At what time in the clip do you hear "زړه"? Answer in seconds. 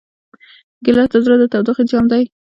1.25-1.35